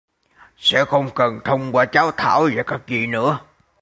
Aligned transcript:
sẽ 0.57 0.85
không 0.85 1.09
cần 1.15 1.39
thông 1.43 1.75
qua 1.75 1.85
cháu 1.85 2.11
Thảo 2.17 2.49
và 2.55 2.63
các 2.63 2.81
vị 2.87 3.07
nữa 3.07 3.39